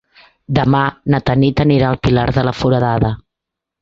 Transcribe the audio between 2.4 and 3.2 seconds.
la Foradada.